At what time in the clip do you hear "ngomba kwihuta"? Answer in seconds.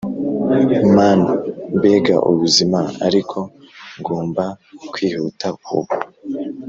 4.01-5.47